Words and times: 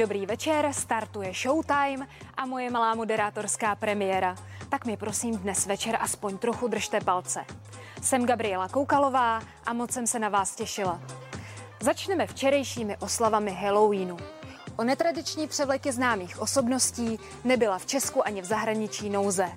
Dobrý 0.00 0.26
večer, 0.26 0.72
startuje 0.72 1.34
Showtime 1.34 2.06
a 2.36 2.46
moje 2.46 2.70
malá 2.70 2.94
moderátorská 2.94 3.74
premiéra. 3.74 4.36
Tak 4.68 4.86
mi 4.86 4.96
prosím 4.96 5.36
dnes 5.36 5.66
večer 5.66 5.96
aspoň 6.00 6.38
trochu 6.38 6.68
držte 6.68 7.00
palce. 7.00 7.44
Jsem 8.02 8.26
Gabriela 8.26 8.68
Koukalová 8.68 9.42
a 9.66 9.72
moc 9.72 9.92
jsem 9.92 10.06
se 10.06 10.18
na 10.18 10.28
vás 10.28 10.56
těšila. 10.56 11.00
Začneme 11.80 12.26
včerejšími 12.26 12.96
oslavami 12.96 13.50
Halloweenu. 13.50 14.16
O 14.76 14.84
netradiční 14.84 15.48
převleky 15.48 15.92
známých 15.92 16.42
osobností 16.42 17.18
nebyla 17.44 17.78
v 17.78 17.86
Česku 17.86 18.26
ani 18.26 18.42
v 18.42 18.44
zahraničí 18.44 19.10
nouze. 19.10 19.48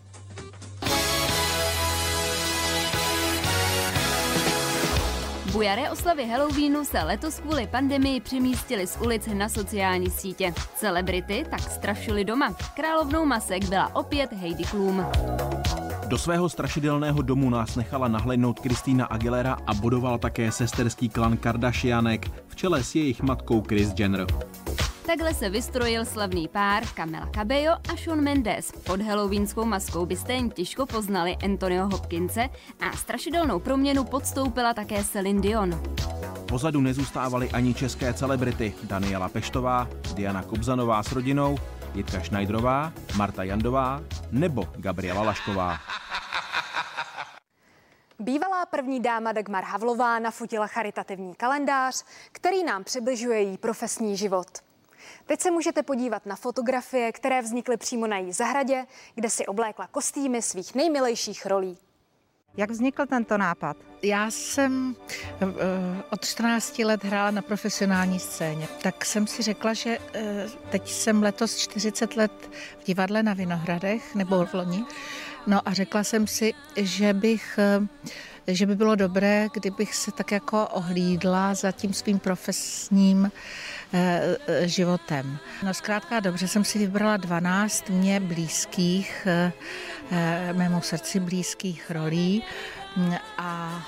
Bujaré 5.54 5.90
oslavy 5.90 6.26
Halloweenu 6.26 6.86
se 6.86 7.04
letos 7.04 7.40
kvůli 7.40 7.68
pandemii 7.68 8.22
přemístily 8.22 8.88
z 8.88 8.98
ulic 9.02 9.30
na 9.34 9.50
sociální 9.50 10.10
sítě. 10.10 10.54
Celebrity 10.76 11.46
tak 11.50 11.60
strašily 11.60 12.26
doma. 12.26 12.56
Královnou 12.76 13.26
masek 13.26 13.66
byla 13.70 13.96
opět 13.96 14.34
Heidi 14.34 14.64
Klum. 14.64 15.06
Do 16.08 16.18
svého 16.18 16.50
strašidelného 16.50 17.22
domu 17.22 17.50
nás 17.50 17.76
nechala 17.76 18.08
nahlédnout 18.08 18.60
Kristýna 18.60 19.06
Aguilera 19.06 19.58
a 19.68 19.74
budoval 19.74 20.18
také 20.18 20.52
sesterský 20.52 21.10
klan 21.10 21.38
Kardashianek 21.38 22.32
v 22.48 22.56
čele 22.56 22.84
s 22.84 22.96
jejich 22.96 23.22
matkou 23.22 23.62
Kris 23.62 23.94
Jenner. 24.00 24.28
Takhle 25.06 25.34
se 25.34 25.50
vystrojil 25.50 26.06
slavný 26.06 26.48
pár 26.48 26.84
Camila 26.88 27.30
Cabello 27.36 27.72
a 27.74 27.96
Shawn 27.96 28.22
Mendes. 28.22 28.72
Pod 28.72 29.02
halloweenskou 29.02 29.66
maskou 29.66 30.06
byste 30.06 30.34
jen 30.34 30.50
těžko 30.50 30.86
poznali 30.86 31.38
Antonio 31.44 31.84
Hopkinse 31.88 32.50
a 32.80 32.98
strašidelnou 32.98 33.60
proměnu 33.60 34.04
podstoupila 34.04 34.74
také 34.74 35.04
Celine 35.04 35.42
Dion. 35.42 35.82
Pozadu 36.48 36.82
nezůstávaly 36.82 37.50
ani 37.50 37.74
české 37.74 38.14
celebrity 38.14 38.74
Daniela 38.84 39.30
Peštová, 39.30 39.88
Diana 40.14 40.44
Kobzanová 40.44 41.04
s 41.04 41.12
rodinou, 41.12 41.58
Jitka 41.94 42.20
Šnajdrová, 42.20 42.94
Marta 43.18 43.44
Jandová 43.44 44.02
nebo 44.32 44.68
Gabriela 44.76 45.22
Lašková. 45.22 45.78
Bývalá 48.20 48.66
první 48.66 49.00
dáma 49.00 49.32
Dagmar 49.32 49.64
Havlová 49.64 50.20
nafotila 50.20 50.68
charitativní 50.68 51.36
kalendář, 51.36 52.04
který 52.32 52.64
nám 52.64 52.84
přibližuje 52.84 53.42
její 53.42 53.58
profesní 53.58 54.18
život. 54.18 54.48
Teď 55.26 55.42
se 55.42 55.52
můžete 55.52 55.84
podívat 55.84 56.26
na 56.26 56.36
fotografie, 56.36 57.12
které 57.12 57.42
vznikly 57.42 57.78
přímo 57.78 58.08
na 58.08 58.18
její 58.18 58.32
zahradě, 58.32 58.86
kde 59.16 59.30
si 59.30 59.46
oblékla 59.46 59.88
kostýmy 59.88 60.42
svých 60.42 60.76
nejmilejších 60.76 61.46
rolí. 61.46 61.78
Jak 62.58 62.72
vznikl 62.72 63.06
tento 63.06 63.38
nápad? 63.38 63.78
Já 64.02 64.32
jsem 64.32 64.96
eh, 65.42 65.46
od 66.10 66.26
14 66.26 66.80
let 66.80 67.04
hrála 67.04 67.32
na 67.32 67.42
profesionální 67.42 68.20
scéně, 68.20 68.68
tak 68.82 69.06
jsem 69.06 69.28
si 69.28 69.44
řekla, 69.44 69.74
že 69.74 69.98
eh, 70.14 70.48
teď 70.70 70.90
jsem 70.92 71.24
letos 71.24 71.58
40 71.58 72.16
let 72.16 72.50
v 72.80 72.84
divadle 72.84 73.24
na 73.24 73.34
Vinohradech, 73.34 74.16
nebo 74.16 74.46
v 74.46 74.54
loni, 74.54 74.86
no 75.48 75.62
a 75.66 75.74
řekla 75.74 76.04
jsem 76.04 76.28
si, 76.28 76.54
že 76.76 77.14
bych 77.14 77.60
eh, 77.60 77.88
že 78.48 78.66
by 78.66 78.76
bylo 78.76 78.96
dobré, 78.96 79.48
kdybych 79.54 79.96
se 79.96 80.12
tak 80.12 80.32
jako 80.32 80.68
ohlídla 80.68 81.54
za 81.54 81.72
tím 81.72 81.94
svým 81.94 82.20
profesním 82.20 83.32
eh, 83.94 84.38
eh, 84.48 84.68
životem. 84.68 85.38
No 85.64 85.74
zkrátka 85.74 86.20
dobře 86.20 86.48
jsem 86.48 86.64
si 86.64 86.80
vybrala 86.80 87.18
12 87.18 87.90
mě 87.90 88.20
blízkých, 88.20 89.28
eh, 90.12 90.54
mému 90.54 90.82
srdci 90.82 91.20
blízkých 91.20 91.92
rolí 91.92 92.44
mm, 92.98 93.16
a 93.38 93.82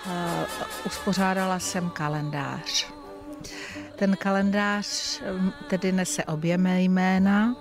uspořádala 0.85 1.59
jsem 1.59 1.89
kalendář. 1.89 2.87
Ten 3.95 4.15
kalendář 4.15 5.21
tedy 5.67 5.91
nese 5.91 6.23
obě 6.23 6.57
mé 6.57 6.81
jména, 6.81 7.55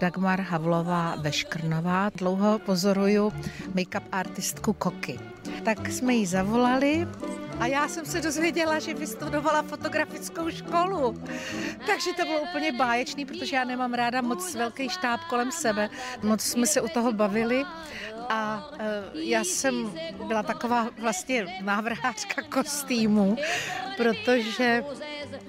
Dagmar 0.00 0.40
Havlová 0.40 1.16
Veškrnová. 1.16 2.10
Dlouho 2.14 2.58
pozoruju 2.58 3.32
make-up 3.74 4.02
artistku 4.12 4.72
Koky. 4.72 5.20
Tak 5.64 5.88
jsme 5.88 6.14
jí 6.14 6.26
zavolali 6.26 7.08
a 7.60 7.66
já 7.66 7.88
jsem 7.88 8.06
se 8.06 8.20
dozvěděla, 8.20 8.78
že 8.78 8.94
vystudovala 8.94 9.62
fotografickou 9.62 10.50
školu. 10.50 11.22
Takže 11.86 12.10
to 12.16 12.22
bylo 12.24 12.40
úplně 12.40 12.72
báječný, 12.72 13.24
protože 13.24 13.56
já 13.56 13.64
nemám 13.64 13.94
ráda 13.94 14.20
moc 14.20 14.54
velký 14.54 14.88
štáb 14.88 15.20
kolem 15.20 15.52
sebe. 15.52 15.90
Moc 16.22 16.40
jsme 16.40 16.66
se 16.66 16.80
u 16.80 16.88
toho 16.88 17.12
bavili 17.12 17.64
a 18.28 18.70
e, 18.78 19.02
já 19.14 19.44
jsem 19.44 19.92
byla 20.26 20.42
taková 20.42 20.88
vlastně 20.98 21.46
návrhářka 21.62 22.42
kostýmů, 22.42 23.36
protože 23.96 24.84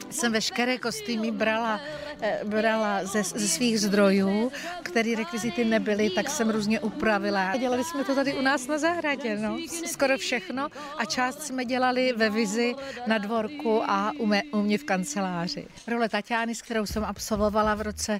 jsem 0.09 0.31
veškeré 0.31 0.78
kostýmy 0.78 1.31
brala, 1.31 1.81
eh, 2.22 2.40
brala 2.44 3.06
ze, 3.06 3.23
ze 3.23 3.47
svých 3.47 3.79
zdrojů, 3.79 4.51
které 4.84 5.16
rekvizity 5.16 5.66
nebyly, 5.66 6.09
tak 6.09 6.29
jsem 6.29 6.50
různě 6.50 6.79
upravila. 6.79 7.57
Dělali 7.57 7.84
jsme 7.84 8.03
to 8.03 8.16
tady 8.16 8.34
u 8.34 8.41
nás 8.41 8.67
na 8.67 8.78
zahradě, 8.78 9.38
no, 9.38 9.57
skoro 9.85 10.17
všechno 10.17 10.67
a 10.97 11.06
část 11.06 11.44
jsme 11.44 11.66
dělali 11.66 12.13
ve 12.17 12.29
vizi 12.29 12.75
na 13.07 13.17
dvorku 13.17 13.84
a 13.88 14.12
u 14.19 14.25
mě, 14.25 14.44
u 14.51 14.62
mě 14.62 14.78
v 14.78 14.84
kanceláři. 14.84 15.67
Role 15.88 16.09
Tatiany, 16.09 16.56
s 16.56 16.61
kterou 16.61 16.85
jsem 16.85 17.03
absolvovala 17.03 17.75
v 17.75 17.81
roce 17.81 18.19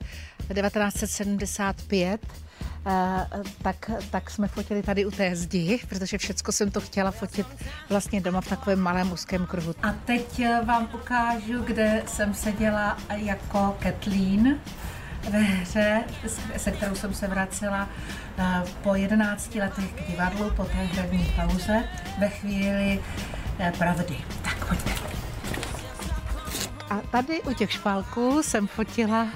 1975, 0.54 2.22
Eh, 2.26 2.49
tak, 3.62 3.92
tak 4.12 4.30
jsme 4.30 4.48
fotili 4.48 4.84
tady 4.84 5.06
u 5.06 5.12
té 5.12 5.36
zdi, 5.36 5.80
protože 5.90 6.18
všecko 6.18 6.52
jsem 6.52 6.72
to 6.72 6.82
chtěla 6.82 7.12
fotit 7.12 7.48
vlastně 7.90 8.22
doma 8.22 8.42
v 8.42 8.48
takovém 8.48 8.80
malém 8.80 9.12
úzkém 9.12 9.46
kruhu. 9.46 9.76
A 9.84 9.92
teď 10.06 10.42
vám 10.66 10.90
ukážu, 10.94 11.64
kde 11.64 12.04
jsem 12.08 12.34
seděla 12.34 12.98
jako 13.10 13.78
Kathleen 13.80 14.60
ve 15.32 15.40
hře, 15.40 16.04
se 16.58 16.72
kterou 16.72 16.96
jsem 16.96 17.14
se 17.14 17.28
vracela 17.28 17.90
po 18.84 18.96
11 18.96 19.56
letech 19.56 19.92
k 19.92 20.08
divadlu, 20.08 20.52
po 20.56 20.64
té 20.64 20.74
hradní 20.74 21.34
pauze, 21.36 21.84
ve 22.20 22.30
chvíli 22.30 23.04
pravdy. 23.78 24.18
Tak 24.44 24.68
pojďte. 24.68 24.92
A 26.90 26.98
tady 27.12 27.42
u 27.42 27.54
těch 27.54 27.72
špálků 27.72 28.44
jsem 28.44 28.68
fotila 28.68 29.28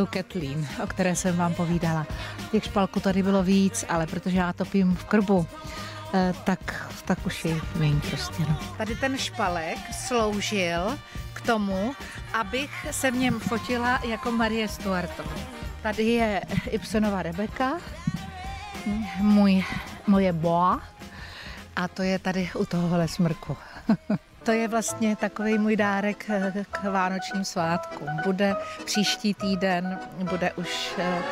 tu 0.00 0.06
Kathleen, 0.06 0.68
o 0.82 0.86
které 0.86 1.16
jsem 1.16 1.36
vám 1.36 1.54
povídala. 1.54 2.06
Těch 2.50 2.64
špalků 2.64 3.00
tady 3.00 3.22
bylo 3.22 3.42
víc, 3.42 3.84
ale 3.88 4.06
protože 4.06 4.36
já 4.36 4.52
topím 4.52 4.96
v 4.96 5.04
krbu, 5.04 5.46
eh, 6.14 6.34
tak, 6.44 6.92
tak 7.04 7.26
už 7.26 7.44
je 7.44 7.56
méně 7.76 8.00
prostě. 8.08 8.42
No. 8.48 8.58
Tady 8.78 8.96
ten 8.96 9.18
špalek 9.18 9.78
sloužil 10.06 10.98
k 11.32 11.40
tomu, 11.40 11.92
abych 12.32 12.86
se 12.90 13.10
v 13.10 13.14
něm 13.14 13.40
fotila 13.40 14.00
jako 14.08 14.30
Marie 14.30 14.68
Stuartová. 14.68 15.32
Tady 15.82 16.02
je 16.02 16.42
Ibsenová 16.70 17.22
Rebeka, 17.22 17.72
můj, 19.18 19.64
moje 20.06 20.32
boa 20.32 20.80
a 21.76 21.88
to 21.88 22.02
je 22.02 22.18
tady 22.18 22.50
u 22.54 22.64
tohohle 22.64 23.08
smrku. 23.08 23.56
To 24.42 24.52
je 24.52 24.68
vlastně 24.68 25.16
takový 25.16 25.58
můj 25.58 25.76
dárek 25.76 26.30
eh, 26.30 26.64
k 26.70 26.84
vánočním 26.84 27.44
svátkům. 27.44 28.08
Bude 28.24 28.56
příští 28.84 29.34
týden, 29.34 29.98
bude 30.30 30.52
už 30.52 30.94
eh, 30.98 31.22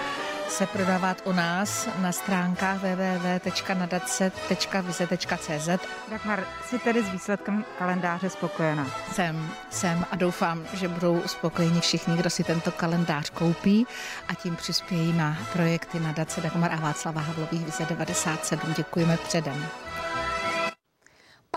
se 0.49 0.67
prodávat 0.67 1.23
u 1.25 1.33
nás 1.33 1.89
na 1.99 2.13
stránkách 2.13 2.83
www.nadace.vize.cz. 2.83 5.69
Dagmar, 6.11 6.45
jsi 6.67 6.79
tedy 6.79 7.03
s 7.03 7.09
výsledkem 7.09 7.65
kalendáře 7.79 8.31
spokojená? 8.31 8.87
Jsem, 9.13 9.51
jsem 9.71 10.05
a 10.11 10.17
doufám, 10.17 10.65
že 10.73 10.89
budou 10.89 11.23
spokojeni 11.27 11.81
všichni, 11.81 12.17
kdo 12.17 12.31
si 12.31 12.45
tento 12.45 12.73
kalendář 12.73 13.31
koupí 13.31 13.87
a 14.29 14.35
tím 14.35 14.57
přispějí 14.57 15.13
na 15.13 15.37
projekty 15.53 16.01
nadace 16.01 16.41
Dagmar 16.41 16.73
a 16.73 16.77
Václava 16.77 17.21
Havlových 17.21 17.65
Vize 17.65 17.85
97. 17.85 18.75
Děkujeme 18.77 19.17
předem. 19.17 19.67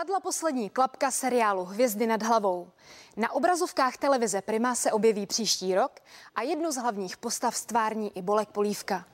Padla 0.01 0.19
poslední 0.19 0.69
klapka 0.69 1.11
seriálu 1.11 1.65
Hvězdy 1.65 2.07
nad 2.07 2.23
hlavou. 2.23 2.71
Na 3.17 3.31
obrazovkách 3.31 3.97
televize 3.97 4.41
Prima 4.41 4.75
se 4.75 4.91
objeví 4.91 5.27
příští 5.27 5.75
rok 5.75 5.99
a 6.35 6.41
jednu 6.41 6.71
z 6.71 6.75
hlavních 6.75 7.17
postav 7.17 7.55
stvární 7.57 8.17
i 8.17 8.21
Bolek 8.21 8.49
Polívka. 8.49 9.05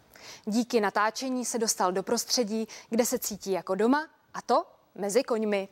Díky 0.46 0.82
natáčení 0.82 1.46
se 1.46 1.58
dostal 1.58 1.92
do 1.92 2.04
prostředí, 2.04 2.68
kde 2.90 3.06
se 3.06 3.20
cítí 3.20 3.52
jako 3.52 3.76
doma, 3.76 4.08
a 4.34 4.42
to 4.42 4.66
mezi 4.96 5.24
koňmi. 5.24 5.70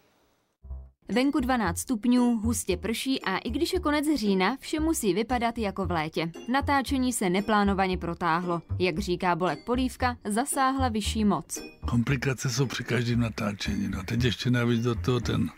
Venku 1.09 1.39
12 1.39 1.77
stupňů, 1.79 2.37
hustě 2.37 2.77
prší 2.77 3.21
a 3.21 3.37
i 3.37 3.49
když 3.49 3.73
je 3.73 3.79
konec 3.79 4.05
října, 4.15 4.57
vše 4.59 4.79
musí 4.79 5.13
vypadat 5.13 5.57
jako 5.57 5.85
v 5.85 5.91
létě. 5.91 6.31
Natáčení 6.51 7.13
se 7.13 7.29
neplánovaně 7.29 7.97
protáhlo. 7.97 8.61
Jak 8.79 8.99
říká 8.99 9.35
Bolek 9.35 9.59
Polívka, 9.65 10.17
zasáhla 10.23 10.89
vyšší 10.89 11.25
moc. 11.25 11.59
Komplikace 11.89 12.49
jsou 12.49 12.65
při 12.65 12.83
každém 12.83 13.19
natáčení. 13.19 13.87
No 13.87 14.03
teď 14.03 14.23
ještě 14.23 14.49
navíc 14.49 14.83
do 14.83 14.95
toho 14.95 15.19
ten 15.19 15.49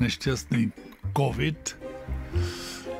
nešťastný 0.00 0.72
covid, 1.16 1.78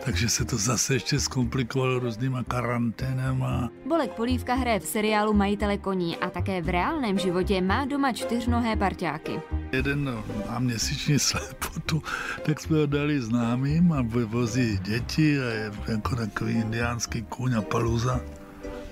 takže 0.05 0.29
se 0.29 0.45
to 0.45 0.57
zase 0.57 0.95
ještě 0.95 1.21
zkomplikovalo 1.21 1.99
různýma 1.99 2.43
karanténama. 2.45 3.71
Bolek 3.87 4.12
Polívka 4.12 4.55
hraje 4.55 4.81
v 4.81 4.87
seriálu 4.87 5.33
Majitele 5.33 5.79
koní 5.79 6.17
a 6.17 6.31
také 6.31 6.62
v 6.62 6.69
reálném 6.69 7.19
životě 7.19 7.61
má 7.61 7.85
doma 7.85 8.12
čtyřnohé 8.12 8.77
parťáky. 8.77 9.41
Jeden 9.75 10.23
má 10.50 10.59
měsíční 10.59 11.19
slepotu, 11.19 12.03
tak 12.43 12.61
jsme 12.61 12.79
ho 12.79 12.87
dali 12.87 13.21
známým 13.21 13.93
a 13.93 14.03
vozí 14.25 14.79
děti 14.79 15.41
a 15.41 15.44
je 15.44 15.73
jako 15.88 16.17
takový 16.17 16.53
indiánský 16.53 17.23
kůň 17.23 17.55
a 17.55 17.62
paluza. 17.62 18.21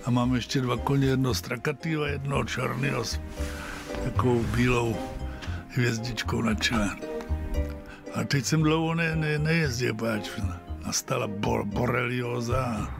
A 0.04 0.10
mám 0.10 0.34
ještě 0.34 0.60
dva 0.60 0.76
koně, 0.76 1.06
jedno 1.06 1.34
strakatýho 1.34 2.02
a 2.02 2.08
jedno 2.08 2.44
černého 2.44 3.04
s 3.04 3.20
takovou 4.04 4.42
bílou 4.42 4.96
hvězdičkou 5.68 6.42
na 6.42 6.54
čele. 6.54 6.90
A 8.14 8.24
teď 8.24 8.44
jsem 8.44 8.62
dlouho 8.62 8.94
ne, 8.94 9.16
ne, 9.16 9.38
nejezdil, 9.38 9.94
páč 9.94 10.30
nastala 10.86 11.26
bor, 11.28 11.64
borelioza, 11.64 12.90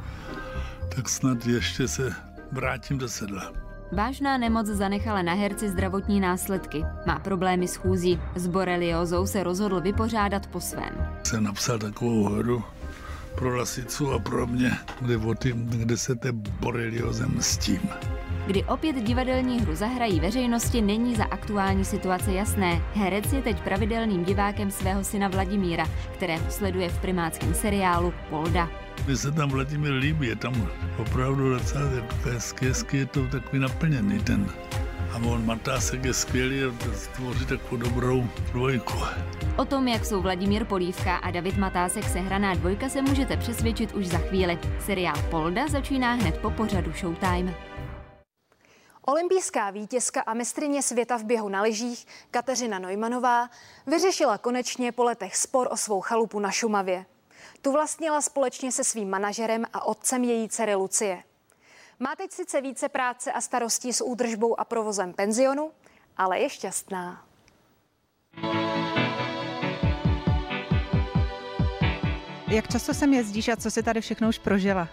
tak 0.97 1.09
snad 1.09 1.47
ještě 1.47 1.89
se 1.89 2.15
vrátím 2.53 2.99
do 2.99 3.09
sedla. 3.09 3.53
Vážná 3.93 4.39
nemoc 4.39 4.67
zanechala 4.67 5.23
na 5.23 5.35
herci 5.35 5.69
zdravotní 5.69 6.21
následky. 6.21 6.85
Má 7.07 7.19
problémy 7.19 7.69
s 7.69 7.77
chůzí. 7.77 8.21
S 8.35 8.47
boreliózou 8.47 9.27
se 9.27 9.43
rozhodl 9.43 9.81
vypořádat 9.81 10.47
po 10.47 10.61
svém. 10.61 11.07
Jsem 11.25 11.45
napsal 11.45 11.79
takovou 11.79 12.25
hru 12.25 12.65
pro 13.35 13.57
Lasicu 13.57 14.13
a 14.13 14.19
pro 14.19 14.47
mě, 14.47 14.71
kde, 15.01 15.17
o 15.17 15.35
tým, 15.35 15.67
kde 15.67 15.97
se 15.97 16.15
té 16.15 16.33
borelioze 16.33 17.27
mstím. 17.27 17.81
Kdy 18.47 18.65
opět 18.65 18.97
divadelní 18.97 19.61
hru 19.61 19.75
zahrají 19.75 20.21
veřejnosti, 20.21 20.83
není 20.83 21.17
za 21.17 21.25
aktuální 21.25 21.85
situace 21.85 22.33
jasné. 22.33 22.83
Herec 22.95 23.33
je 23.33 23.43
teď 23.43 23.63
pravidelným 23.63 24.25
divákem 24.25 24.71
svého 24.71 25.05
syna 25.05 25.29
Vladimíra, 25.29 25.87
kterého 26.15 26.51
sleduje 26.51 26.89
v 26.89 27.01
primátském 27.01 27.55
seriálu 27.55 28.13
Polda. 28.31 28.82
Mně 29.07 29.17
se 29.17 29.33
tam 29.33 29.51
Vladimír 29.51 29.93
líbí, 29.93 30.27
je 30.27 30.37
tam 30.37 30.69
opravdu 30.99 31.51
docela 31.51 31.85
hezky, 32.25 32.69
hezky 32.69 32.97
je 32.97 33.07
to 33.07 33.27
takový 33.27 33.59
naplněný 33.59 34.19
ten. 34.19 34.53
A 35.13 35.17
on 35.17 35.47
Matásek 35.47 36.05
je 36.05 36.15
skvělý 36.15 36.65
a 36.65 36.73
tvoří 37.17 37.47
takovou 37.47 37.77
dobrou 37.77 38.29
dvojku. 38.53 38.99
O 39.57 39.65
tom, 39.65 39.89
jak 39.89 40.05
jsou 40.05 40.23
Vladimír 40.23 40.65
Polívka 40.65 41.17
a 41.17 41.31
David 41.31 41.57
Matásek 41.57 42.05
sehraná 42.05 42.55
dvojka, 42.55 42.89
se 42.89 43.03
můžete 43.03 43.37
přesvědčit 43.37 43.93
už 43.93 44.07
za 44.07 44.19
chvíli. 44.19 44.59
Seriál 44.85 45.23
Polda 45.31 45.69
začíná 45.69 46.13
hned 46.13 46.39
po 46.39 46.51
pořadu 46.51 46.93
Showtime. 46.93 47.55
Olympijská 49.07 49.71
vítězka 49.71 50.21
a 50.21 50.35
mistrině 50.35 50.83
světa 50.83 51.19
v 51.19 51.25
běhu 51.25 51.49
na 51.49 51.63
lyžích 51.63 52.07
Kateřina 52.31 52.79
Neumannová 52.79 53.49
vyřešila 53.87 54.39
konečně 54.39 54.93
po 54.93 55.05
letech 55.05 55.37
spor 55.37 55.69
o 55.71 55.77
svou 55.77 56.01
chalupu 56.01 56.41
na 56.41 56.51
Šumavě. 56.51 57.05
Tu 57.63 57.73
vlastnila 57.73 58.21
společně 58.21 58.73
se 58.73 58.85
svým 58.85 59.11
manažerem 59.11 59.65
a 59.73 59.85
otcem 59.85 60.25
její 60.25 60.49
dcery 60.49 60.75
Lucie. 60.75 61.23
Má 61.99 62.17
teď 62.17 62.33
sice 62.33 62.61
více 62.61 62.89
práce 62.89 63.33
a 63.33 63.41
starostí 63.41 63.93
s 63.93 64.05
údržbou 64.05 64.61
a 64.61 64.65
provozem 64.65 65.13
penzionu, 65.13 65.71
ale 66.17 66.41
je 66.41 66.49
šťastná. 66.49 67.27
Jak 72.49 72.69
často 72.69 72.95
sem 72.95 73.15
jezdíš 73.15 73.49
a 73.49 73.57
co 73.57 73.71
si 73.71 73.83
tady 73.83 74.01
všechno 74.01 74.29
už 74.29 74.39
prožila? 74.39 74.89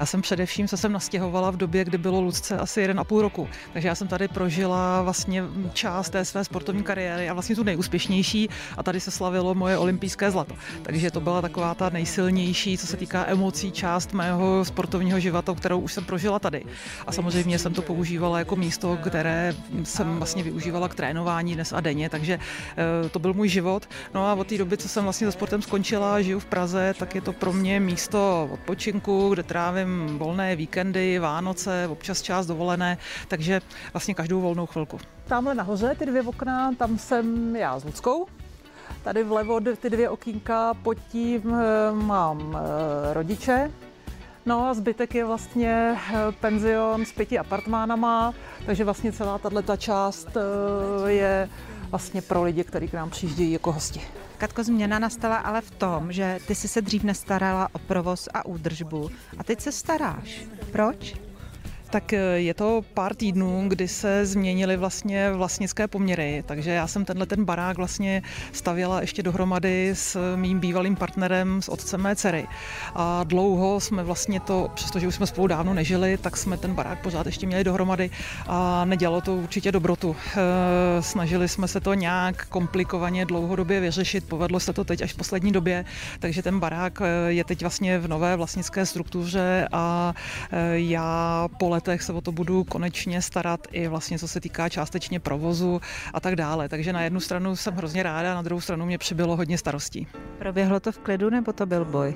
Já 0.00 0.06
jsem 0.06 0.22
především 0.22 0.68
se 0.68 0.76
sem 0.76 0.92
nastěhovala 0.92 1.50
v 1.50 1.56
době, 1.56 1.84
kdy 1.84 1.98
bylo 1.98 2.20
Lucce 2.20 2.58
asi 2.58 2.80
jeden 2.80 3.00
a 3.00 3.04
půl 3.04 3.22
roku. 3.22 3.48
Takže 3.72 3.88
já 3.88 3.94
jsem 3.94 4.08
tady 4.08 4.28
prožila 4.28 5.02
vlastně 5.02 5.44
část 5.72 6.10
té 6.10 6.24
své 6.24 6.44
sportovní 6.44 6.82
kariéry 6.82 7.28
a 7.28 7.32
vlastně 7.32 7.56
tu 7.56 7.62
nejúspěšnější 7.62 8.48
a 8.76 8.82
tady 8.82 9.00
se 9.00 9.10
slavilo 9.10 9.54
moje 9.54 9.78
olympijské 9.78 10.30
zlato. 10.30 10.54
Takže 10.82 11.10
to 11.10 11.20
byla 11.20 11.42
taková 11.42 11.74
ta 11.74 11.90
nejsilnější, 11.90 12.78
co 12.78 12.86
se 12.86 12.96
týká 12.96 13.24
emocí, 13.26 13.72
část 13.72 14.12
mého 14.12 14.64
sportovního 14.64 15.20
života, 15.20 15.54
kterou 15.54 15.80
už 15.80 15.92
jsem 15.92 16.04
prožila 16.04 16.38
tady. 16.38 16.64
A 17.06 17.12
samozřejmě 17.12 17.58
jsem 17.58 17.74
to 17.74 17.82
používala 17.82 18.38
jako 18.38 18.56
místo, 18.56 18.98
které 19.02 19.54
jsem 19.84 20.16
vlastně 20.16 20.42
využívala 20.42 20.88
k 20.88 20.94
trénování 20.94 21.54
dnes 21.54 21.72
a 21.72 21.80
denně, 21.80 22.10
takže 22.10 22.38
eh, 22.76 23.08
to 23.08 23.18
byl 23.18 23.34
můj 23.34 23.48
život. 23.48 23.88
No 24.14 24.26
a 24.26 24.34
od 24.34 24.46
té 24.46 24.58
doby, 24.58 24.76
co 24.76 24.88
jsem 24.88 25.04
vlastně 25.04 25.26
se 25.26 25.32
sportem 25.32 25.62
skončila, 25.62 26.22
žiju 26.22 26.38
v 26.38 26.46
Praze, 26.46 26.94
tak 26.98 27.14
je 27.14 27.20
to 27.20 27.32
pro 27.32 27.52
mě 27.52 27.80
místo 27.80 28.48
odpočinku, 28.52 29.28
kde 29.28 29.42
trávím 29.42 29.85
trávím 29.86 30.18
volné 30.18 30.56
víkendy, 30.56 31.18
Vánoce, 31.18 31.88
občas 31.88 32.22
část 32.22 32.46
dovolené, 32.46 32.98
takže 33.28 33.60
vlastně 33.92 34.14
každou 34.14 34.40
volnou 34.40 34.66
chvilku. 34.66 34.98
Tamhle 35.24 35.54
nahoře 35.54 35.94
ty 35.98 36.06
dvě 36.06 36.22
okna, 36.22 36.72
tam 36.74 36.98
jsem 36.98 37.56
já 37.56 37.78
s 37.78 37.84
Luckou. 37.84 38.26
Tady 39.04 39.24
vlevo 39.24 39.60
ty 39.80 39.90
dvě 39.90 40.08
okýnka, 40.08 40.74
pod 40.74 40.98
tím 41.12 41.54
eh, 41.54 41.92
mám 41.92 42.58
eh, 42.58 43.14
rodiče, 43.14 43.70
No 44.46 44.66
a 44.66 44.74
zbytek 44.74 45.14
je 45.14 45.24
vlastně 45.24 45.96
eh, 45.96 46.32
penzion 46.40 47.04
s 47.04 47.12
pěti 47.12 47.38
apartmánama, 47.38 48.34
takže 48.66 48.84
vlastně 48.84 49.12
celá 49.12 49.38
tato 49.38 49.76
část 49.76 50.28
je 51.06 51.48
vlastně 51.90 52.22
pro 52.22 52.42
lidi, 52.42 52.64
kteří 52.64 52.88
k 52.88 52.92
nám 52.92 53.10
přijíždějí 53.10 53.52
jako 53.52 53.72
hosti. 53.72 54.00
Katko, 54.38 54.64
změna 54.64 54.98
nastala 54.98 55.36
ale 55.36 55.60
v 55.60 55.70
tom, 55.70 56.12
že 56.12 56.38
ty 56.46 56.54
jsi 56.54 56.68
se 56.68 56.82
dřív 56.82 57.04
nestarala 57.04 57.68
o 57.72 57.78
provoz 57.78 58.28
a 58.34 58.46
údržbu 58.46 59.10
a 59.38 59.44
teď 59.44 59.60
se 59.60 59.72
staráš. 59.72 60.40
Proč? 60.72 61.25
Tak 61.90 62.12
eh, 62.12 62.18
je 62.18 62.54
to 62.54 62.84
pár 62.94 63.14
týdnů, 63.14 63.64
kdy 63.68 63.88
se 63.88 64.26
změnily 64.26 64.76
vlastně 64.76 65.30
vlastnické 65.30 65.88
poměry, 65.88 66.44
takže 66.46 66.70
já 66.70 66.86
jsem 66.86 67.04
tenhle 67.04 67.26
ten 67.26 67.44
barák 67.44 67.76
vlastně 67.76 68.22
stavěla 68.52 69.00
ještě 69.00 69.22
dohromady 69.22 69.90
s 69.94 70.36
mým 70.36 70.60
bývalým 70.60 70.96
partnerem, 70.96 71.62
s 71.62 71.68
otcem 71.68 72.00
mé 72.00 72.16
dcery. 72.16 72.46
A 72.94 73.24
dlouho 73.24 73.80
jsme 73.80 74.04
vlastně 74.04 74.40
to, 74.40 74.70
přestože 74.74 75.08
už 75.08 75.14
jsme 75.14 75.26
spolu 75.26 75.46
dávno 75.46 75.74
nežili, 75.74 76.16
tak 76.16 76.36
jsme 76.36 76.56
ten 76.56 76.74
barák 76.74 77.02
pořád 77.02 77.26
ještě 77.26 77.46
měli 77.46 77.64
dohromady 77.64 78.10
a 78.46 78.84
nedělalo 78.84 79.20
to 79.20 79.34
určitě 79.34 79.72
dobrotu. 79.72 80.16
Eh, 80.36 81.02
snažili 81.02 81.48
jsme 81.48 81.68
se 81.68 81.80
to 81.80 81.94
nějak 81.94 82.46
komplikovaně 82.46 83.24
dlouhodobě 83.24 83.80
vyřešit, 83.80 84.28
povedlo 84.28 84.60
se 84.60 84.72
to 84.72 84.84
teď 84.84 85.02
až 85.02 85.12
v 85.12 85.16
poslední 85.16 85.52
době, 85.52 85.84
takže 86.18 86.42
ten 86.42 86.60
barák 86.60 86.98
eh, 87.00 87.32
je 87.32 87.44
teď 87.44 87.60
vlastně 87.60 87.98
v 87.98 88.08
nové 88.08 88.36
vlastnické 88.36 88.86
struktuře 88.86 89.68
a 89.72 90.14
já 90.72 91.48
po 91.58 91.75
letech 91.76 92.02
se 92.02 92.12
o 92.12 92.20
to 92.20 92.32
budu 92.32 92.64
konečně 92.64 93.22
starat 93.22 93.66
i 93.72 93.88
vlastně 93.88 94.18
co 94.18 94.28
se 94.28 94.40
týká 94.40 94.68
částečně 94.68 95.20
provozu 95.20 95.80
a 96.14 96.20
tak 96.20 96.36
dále. 96.36 96.68
Takže 96.68 96.92
na 96.92 97.02
jednu 97.02 97.20
stranu 97.20 97.56
jsem 97.56 97.74
hrozně 97.74 98.02
ráda, 98.02 98.34
na 98.34 98.42
druhou 98.42 98.60
stranu 98.60 98.86
mě 98.86 98.98
přibylo 98.98 99.36
hodně 99.36 99.58
starostí. 99.58 100.06
Proběhlo 100.38 100.80
to 100.80 100.92
v 100.92 100.98
klidu 100.98 101.30
nebo 101.30 101.52
to 101.52 101.66
byl 101.66 101.84
boj? 101.84 102.14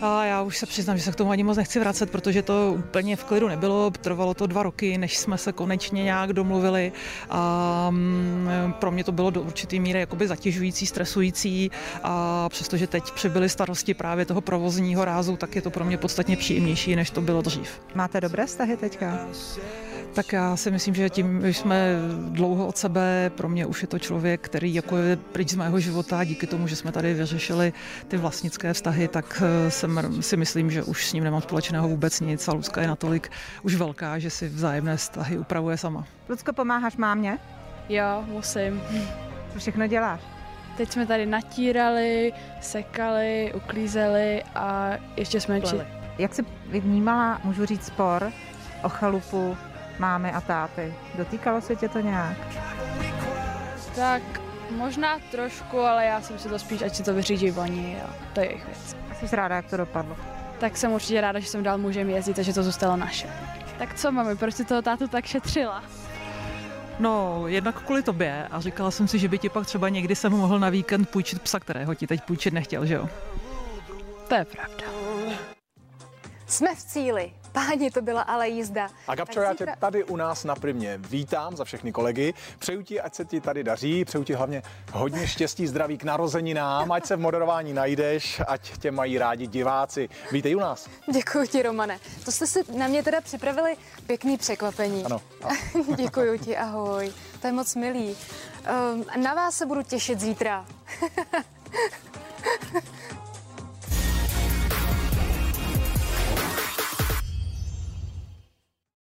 A 0.00 0.24
já 0.24 0.42
už 0.42 0.58
se 0.58 0.66
přiznám, 0.66 0.96
že 0.96 1.02
se 1.02 1.12
k 1.12 1.16
tomu 1.16 1.30
ani 1.30 1.42
moc 1.42 1.56
nechci 1.56 1.80
vracet, 1.80 2.10
protože 2.10 2.42
to 2.42 2.74
úplně 2.78 3.16
v 3.16 3.24
klidu 3.24 3.48
nebylo. 3.48 3.90
Trvalo 3.90 4.34
to 4.34 4.46
dva 4.46 4.62
roky, 4.62 4.98
než 4.98 5.18
jsme 5.18 5.38
se 5.38 5.52
konečně 5.52 6.02
nějak 6.02 6.32
domluvili. 6.32 6.92
A 7.30 7.86
mm, 7.90 8.74
pro 8.78 8.90
mě 8.90 9.04
to 9.04 9.12
bylo 9.12 9.30
do 9.30 9.42
určitý 9.42 9.80
míry 9.80 10.00
jakoby 10.00 10.28
zatěžující, 10.28 10.86
stresující. 10.86 11.70
A 12.02 12.48
přestože 12.48 12.86
teď 12.86 13.10
přibyly 13.10 13.48
starosti 13.48 13.94
právě 13.94 14.24
toho 14.24 14.40
provozního 14.40 15.04
rázu, 15.04 15.36
tak 15.36 15.56
je 15.56 15.62
to 15.62 15.70
pro 15.70 15.84
mě 15.84 15.96
podstatně 15.96 16.36
příjemnější, 16.36 16.96
než 16.96 17.10
to 17.10 17.20
bylo 17.20 17.42
dřív. 17.42 17.80
Máte 17.94 18.20
dobré 18.20 18.46
vztahy 18.46 18.76
teďka? 18.76 19.18
Tak 20.14 20.32
já 20.32 20.56
si 20.56 20.70
myslím, 20.70 20.94
že 20.94 21.10
tím, 21.10 21.40
že 21.42 21.54
jsme 21.54 21.96
dlouho 22.28 22.66
od 22.66 22.76
sebe, 22.76 23.30
pro 23.34 23.48
mě 23.48 23.66
už 23.66 23.82
je 23.82 23.88
to 23.88 23.98
člověk, 23.98 24.40
který 24.40 24.74
jako 24.74 24.96
je 24.96 25.16
pryč 25.16 25.50
z 25.50 25.54
mého 25.54 25.80
života, 25.80 26.24
díky 26.24 26.46
tomu, 26.46 26.66
že 26.66 26.76
jsme 26.76 26.92
tady 26.92 27.14
vyřešili 27.14 27.72
ty 28.08 28.16
vlastnické 28.16 28.72
vztahy, 28.72 29.08
tak 29.08 29.42
eh, 29.66 29.70
jsem, 29.70 30.22
si 30.22 30.36
myslím, 30.36 30.70
že 30.70 30.82
už 30.82 31.06
s 31.08 31.12
ním 31.12 31.24
nemám 31.24 31.42
společného 31.42 31.88
vůbec 31.88 32.20
nic 32.20 32.48
a 32.48 32.52
Luzka 32.52 32.80
je 32.80 32.88
natolik 32.88 33.30
už 33.62 33.74
velká, 33.74 34.18
že 34.18 34.30
si 34.30 34.48
vzájemné 34.48 34.96
vztahy 34.96 35.38
upravuje 35.38 35.76
sama. 35.76 36.04
Lucko, 36.28 36.52
pomáháš 36.52 36.96
mámě? 36.96 37.38
Jo, 37.88 38.24
musím. 38.26 38.82
Co 39.52 39.58
všechno 39.58 39.86
děláš? 39.86 40.20
Teď 40.76 40.92
jsme 40.92 41.06
tady 41.06 41.26
natírali, 41.26 42.32
sekali, 42.60 43.52
uklízeli 43.56 44.42
a 44.54 44.90
ještě 45.16 45.40
jsme 45.40 45.60
či... 45.60 45.76
Jak 46.18 46.34
jsi 46.34 46.44
vnímala, 46.66 47.40
můžu 47.44 47.66
říct, 47.66 47.86
spor 47.86 48.32
o 48.82 48.88
chalupu 48.88 49.56
mámy 50.00 50.32
a 50.32 50.40
táty. 50.40 50.94
Dotýkalo 51.14 51.60
se 51.60 51.76
tě 51.76 51.88
to 51.88 52.00
nějak? 52.00 52.36
Tak 53.94 54.22
možná 54.70 55.18
trošku, 55.30 55.80
ale 55.80 56.04
já 56.04 56.20
jsem 56.20 56.38
si 56.38 56.48
to 56.48 56.58
spíš, 56.58 56.82
ať 56.82 56.94
si 56.94 57.02
to 57.02 57.14
vyřídí 57.14 57.52
oni 57.52 57.96
a 58.02 58.14
to 58.32 58.40
je 58.40 58.46
jejich 58.46 58.66
věc. 58.66 58.96
A 59.10 59.14
jsi 59.14 59.36
ráda, 59.36 59.56
jak 59.56 59.70
to 59.70 59.76
dopadlo? 59.76 60.16
Tak 60.58 60.76
jsem 60.76 60.92
určitě 60.92 61.20
ráda, 61.20 61.40
že 61.40 61.46
jsem 61.46 61.62
dal 61.62 61.78
můžem 61.78 62.10
jezdit 62.10 62.38
a 62.38 62.42
že 62.42 62.52
to 62.52 62.62
zůstalo 62.62 62.96
naše. 62.96 63.28
Tak 63.78 63.94
co, 63.94 64.12
mami, 64.12 64.36
proč 64.36 64.54
si 64.54 64.64
toho 64.64 64.82
tátu 64.82 65.08
tak 65.08 65.26
šetřila? 65.26 65.82
No, 66.98 67.44
jednak 67.46 67.82
kvůli 67.82 68.02
tobě 68.02 68.46
a 68.50 68.60
říkala 68.60 68.90
jsem 68.90 69.08
si, 69.08 69.18
že 69.18 69.28
by 69.28 69.38
ti 69.38 69.48
pak 69.48 69.66
třeba 69.66 69.88
někdy 69.88 70.16
jsem 70.16 70.32
mohl 70.32 70.58
na 70.58 70.68
víkend 70.68 71.10
půjčit 71.10 71.42
psa, 71.42 71.60
kterého 71.60 71.94
ti 71.94 72.06
teď 72.06 72.22
půjčit 72.22 72.54
nechtěl, 72.54 72.86
že 72.86 72.94
jo? 72.94 73.08
To 74.28 74.34
je 74.34 74.44
pravda. 74.44 74.84
Jsme 76.46 76.74
v 76.74 76.78
cíli. 76.78 77.32
Páni, 77.52 77.90
to 77.90 78.02
byla 78.02 78.22
ale 78.22 78.48
jízda. 78.48 78.88
A 79.08 79.14
Gabčo, 79.14 79.40
já 79.40 79.54
tě 79.54 79.66
tady 79.78 80.04
u 80.04 80.16
nás 80.16 80.44
na 80.44 80.54
Primě 80.54 80.98
vítám 80.98 81.56
za 81.56 81.64
všechny 81.64 81.92
kolegy. 81.92 82.34
Přeju 82.58 82.82
ti, 82.82 83.00
ať 83.00 83.14
se 83.14 83.24
ti 83.24 83.40
tady 83.40 83.64
daří, 83.64 84.04
přeju 84.04 84.24
ti 84.24 84.34
hlavně 84.34 84.62
hodně 84.92 85.26
štěstí, 85.26 85.66
zdraví 85.66 85.98
k 85.98 86.04
narozeninám, 86.04 86.92
ať 86.92 87.06
se 87.06 87.16
v 87.16 87.20
moderování 87.20 87.72
najdeš, 87.72 88.40
ať 88.46 88.78
tě 88.78 88.90
mají 88.90 89.18
rádi 89.18 89.46
diváci. 89.46 90.08
Vítej 90.32 90.56
u 90.56 90.60
nás. 90.60 90.88
Děkuji 91.12 91.46
ti, 91.48 91.62
Romane. 91.62 91.98
To 92.24 92.32
jste 92.32 92.46
si 92.46 92.60
na 92.78 92.86
mě 92.86 93.02
teda 93.02 93.20
připravili 93.20 93.76
pěkný 94.06 94.38
překvapení. 94.38 95.04
Ano. 95.04 95.20
Děkuji 95.96 96.38
ti, 96.38 96.56
ahoj. 96.56 97.12
To 97.40 97.46
je 97.46 97.52
moc 97.52 97.74
milý. 97.74 98.16
Um, 98.94 99.22
na 99.22 99.34
vás 99.34 99.54
se 99.54 99.66
budu 99.66 99.82
těšit 99.82 100.20
zítra. 100.20 100.66